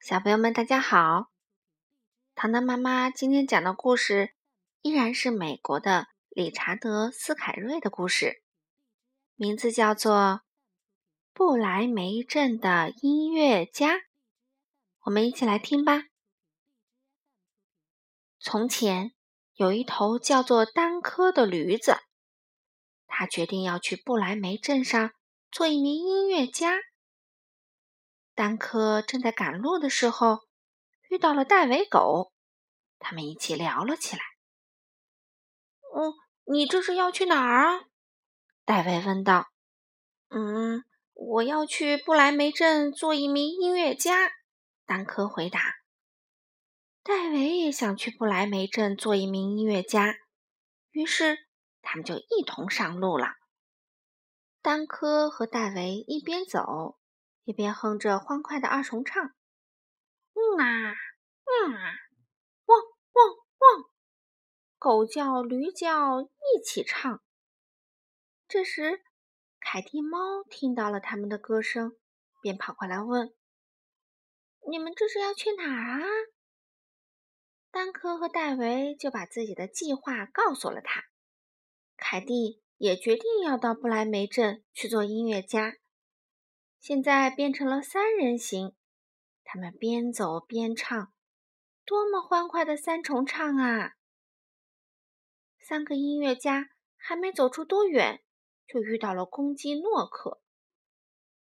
[0.00, 1.30] 小朋友们，大家好！
[2.34, 4.32] 糖糖妈妈今天讲的故事
[4.80, 8.42] 依然是美国的理查德·斯凯瑞的故事，
[9.36, 10.14] 名字叫做
[11.34, 13.96] 《不来梅镇的音乐家》。
[15.02, 16.04] 我们一起来听吧。
[18.38, 19.12] 从前
[19.52, 21.98] 有一头叫做丹科的驴子，
[23.06, 25.12] 他决定要去不来梅镇上
[25.52, 26.78] 做一名音乐家。
[28.40, 30.38] 丹科正在赶路的时候，
[31.10, 32.32] 遇到了戴维狗，
[32.98, 34.22] 他们一起聊了起来。
[35.94, 36.14] “嗯，
[36.50, 37.84] 你这是要去哪儿啊？”
[38.64, 39.48] 戴维问道。
[40.34, 40.82] “嗯，
[41.12, 44.30] 我要去不来梅镇做一名音乐家。”
[44.86, 45.60] 丹科回答。
[47.02, 50.14] 戴维也想去不来梅镇做一名音乐家，
[50.92, 51.36] 于是
[51.82, 53.34] 他们就一同上路了。
[54.62, 56.96] 丹科和戴维一边走。
[57.44, 60.94] 一边哼着欢快的二重唱，嗯啊，
[61.44, 61.92] 嗯啊，
[62.66, 62.80] 汪
[63.12, 63.90] 汪汪，
[64.78, 67.22] 狗叫驴叫一起唱。
[68.46, 69.02] 这时，
[69.58, 71.96] 凯蒂猫听到了他们的歌声，
[72.40, 73.34] 便跑过来问
[74.68, 76.06] ：“你们这是要去哪儿啊？”
[77.72, 81.04] 丹科和戴维就把自己的计划告诉了他。
[81.96, 85.76] 凯蒂也决定要到不莱梅镇去做音乐家。
[86.80, 88.74] 现在变成了三人行，
[89.44, 91.12] 他们边走边唱，
[91.84, 93.96] 多么欢快的三重唱啊！
[95.58, 98.22] 三个音乐家还没走出多远，
[98.66, 100.40] 就遇到了公鸡诺克。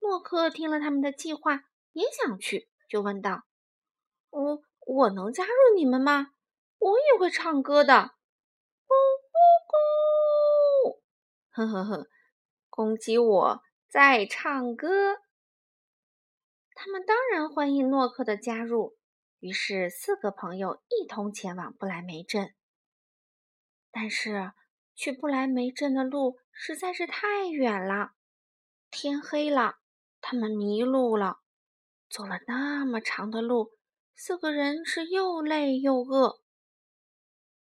[0.00, 1.62] 诺克听了他们的计划，
[1.92, 3.44] 也想去，就问道
[4.28, 6.32] ：“我我能加入你们吗？
[6.78, 7.94] 我也会唱歌的。”
[8.88, 8.92] 咕
[9.30, 11.00] 咕咕！
[11.50, 12.08] 呵呵呵，
[12.68, 13.62] 公鸡我。
[13.92, 15.18] 在唱歌，
[16.74, 18.96] 他们当然欢迎诺克的加入。
[19.38, 22.54] 于是，四个朋友一同前往不来梅镇。
[23.90, 24.52] 但是，
[24.94, 28.12] 去不来梅镇的路实在是太远了。
[28.90, 29.74] 天黑了，
[30.22, 31.40] 他们迷路了。
[32.08, 33.72] 走了那么长的路，
[34.14, 36.40] 四个人是又累又饿。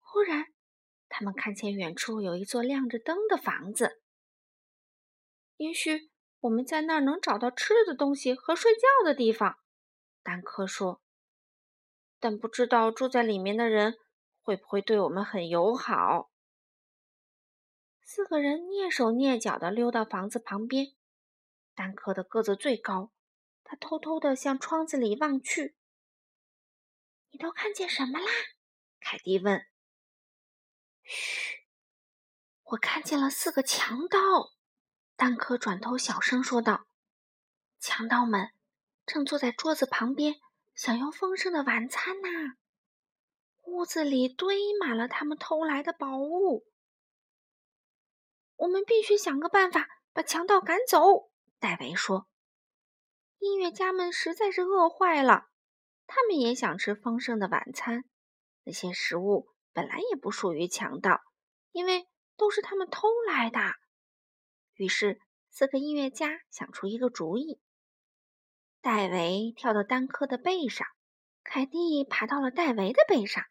[0.00, 0.46] 忽然，
[1.10, 4.00] 他们看见远处有一座亮着灯的房子。
[5.58, 6.13] 也许。
[6.44, 9.58] 我们在那儿能找到吃的东西和睡觉的地方，
[10.22, 11.00] 丹克说。
[12.20, 13.96] 但不知道住在里面的人
[14.42, 16.30] 会不会对我们很友好。
[18.02, 20.94] 四个人蹑手蹑脚地溜到房子旁边。
[21.74, 23.10] 丹克的个子最高，
[23.64, 25.74] 他偷偷地向窗子里望去。
[27.32, 28.26] “你都看见什么啦？”
[29.00, 29.64] 凯蒂问。
[31.04, 31.64] “嘘，
[32.64, 34.18] 我看见了四个强盗。”
[35.16, 36.86] 丹克转头小声说道
[37.78, 38.50] ：“强盗们
[39.06, 40.34] 正坐在桌子旁边，
[40.74, 42.28] 享用丰盛的晚餐呢。
[43.62, 46.66] 屋子里堆满了他们偷来的宝物。
[48.56, 52.26] 我们必须想个办法把强盗赶走。”戴维说。
[53.38, 55.46] “音乐家们实在是饿坏了，
[56.06, 58.04] 他们也想吃丰盛的晚餐。
[58.64, 61.20] 那些食物本来也不属于强盗，
[61.70, 63.60] 因为都是他们偷来的。”
[64.74, 65.20] 于是，
[65.50, 67.60] 四个音乐家想出一个主意。
[68.80, 70.86] 戴维跳到丹科的背上，
[71.44, 73.44] 凯蒂爬到了戴维的背上，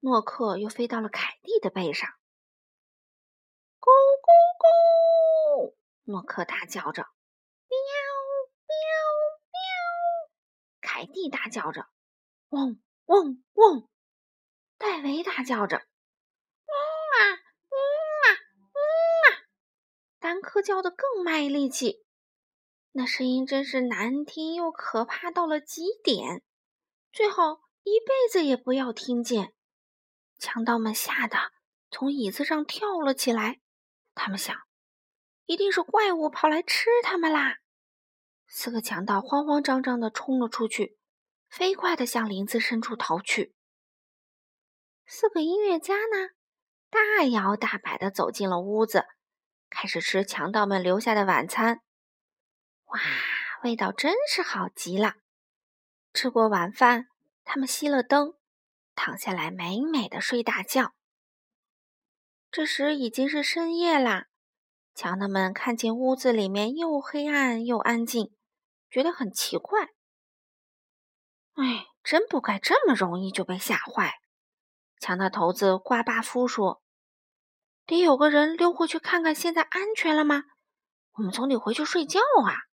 [0.00, 2.10] 诺克又飞到了凯蒂的背上。
[3.80, 5.74] 咕咕咕！
[6.04, 7.02] 诺克大叫着
[7.66, 7.78] ：“喵
[8.66, 8.76] 喵
[9.50, 10.30] 喵！”
[10.82, 11.88] 凯蒂大叫着
[12.50, 13.88] ：“嗡嗡嗡！”
[14.76, 15.89] 戴维大叫着。
[20.30, 22.04] 丹克叫得更卖力气，
[22.92, 26.44] 那声音真是难听又可怕到了极点，
[27.10, 29.52] 最好一辈子也不要听见。
[30.38, 31.36] 强盗们吓得
[31.90, 33.58] 从椅子上跳了起来，
[34.14, 34.56] 他们想，
[35.46, 37.56] 一定是怪物跑来吃他们啦。
[38.46, 40.96] 四个强盗慌慌张张地冲了出去，
[41.48, 43.56] 飞快地向林子深处逃去。
[45.06, 46.28] 四个音乐家呢，
[46.88, 49.06] 大摇大摆地走进了屋子。
[49.70, 51.80] 开始吃强盗们留下的晚餐，
[52.86, 53.00] 哇，
[53.62, 55.14] 味道真是好极了！
[56.12, 57.06] 吃过晚饭，
[57.44, 58.34] 他们熄了灯，
[58.96, 60.92] 躺下来美美的睡大觉。
[62.50, 64.26] 这时已经是深夜啦，
[64.94, 68.34] 强盗们看见屋子里面又黑暗又安静，
[68.90, 69.84] 觉得很奇怪。
[71.54, 74.14] 哎，真不该这么容易就被吓坏！
[74.98, 76.82] 强盗头子瓜巴夫说。
[77.90, 80.44] 得有个人溜过去看看，现在安全了吗？
[81.14, 82.70] 我们总得回去睡觉啊。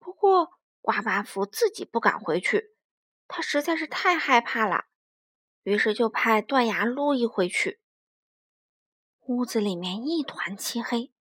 [0.00, 2.74] 不过瓜巴夫自己不敢回去，
[3.28, 4.86] 他实在是太害怕了，
[5.62, 7.80] 于是就派断崖路易回去。
[9.26, 11.12] 屋子里面一团漆黑，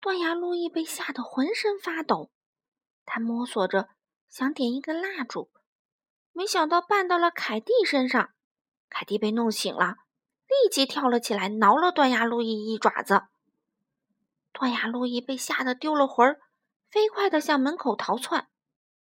[0.00, 2.32] 断崖路易被吓得浑身发抖。
[3.04, 3.90] 他摸索着
[4.28, 5.52] 想点一根蜡烛，
[6.32, 8.34] 没想到绊到了凯蒂身上，
[8.88, 9.96] 凯蒂被弄醒了，
[10.48, 13.22] 立即跳了起来，挠了断崖路易一爪子。
[14.52, 16.40] 断崖路易被吓得丢了魂儿，
[16.90, 18.48] 飞快地向门口逃窜。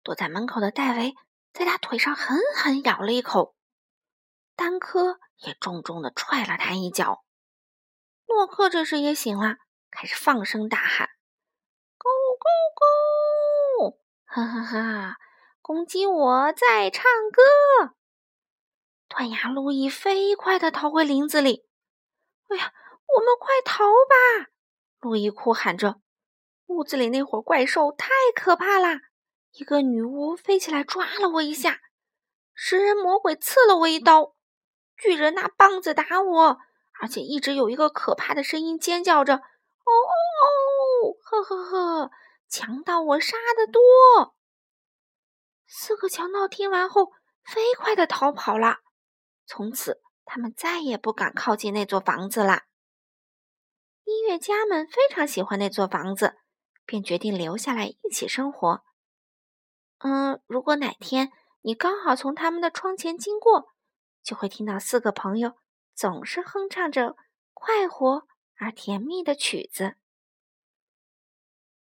[0.02, 1.14] 躲在门口的戴维
[1.52, 3.54] 在他腿上狠狠咬了一口，
[4.56, 7.24] 丹科也重重地踹了他一脚。
[8.26, 9.56] 诺克这时也醒了，
[9.90, 11.08] 开始放声大喊
[11.98, 12.08] ：“咕
[12.38, 13.98] 咕咕！
[14.26, 15.16] 哈哈哈！
[15.62, 17.94] 攻击我，在唱歌！”
[19.08, 21.66] 断崖路易飞快地逃回林子里。
[22.48, 22.72] “哎呀，
[23.16, 24.50] 我们快逃吧！”
[25.00, 26.00] 路易哭喊着。
[26.66, 29.00] 屋子里那伙怪兽太可怕啦！
[29.52, 31.80] 一个女巫飞起来抓了我一下，
[32.54, 34.34] 食人魔鬼刺了我一刀，
[34.96, 36.58] 巨人拿棒子打我。
[37.00, 40.12] 而且一直有一个可怕的声音尖叫着：“哦哦
[41.06, 41.16] 哦！
[41.22, 42.10] 呵呵呵！
[42.48, 44.34] 强盗我杀的多。”
[45.66, 47.12] 四个强盗听完后，
[47.44, 48.80] 飞快的逃跑了。
[49.48, 52.66] 从此，他们再也不敢靠近那座房子啦。
[54.04, 56.36] 音乐家们非常喜欢那座房子，
[56.84, 58.84] 便决定留下来一起生活。
[60.00, 63.70] 嗯，如果哪天你刚好从他们的窗前经过，
[64.22, 65.54] 就会听到四个朋友。
[65.94, 67.16] 总是哼唱着
[67.54, 69.96] 快活而甜蜜的曲子。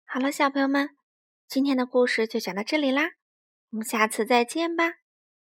[0.04, 0.96] 好了，小朋友们，
[1.48, 3.10] 今天的故事就讲到这里啦，
[3.70, 5.00] 我们下次再见吧。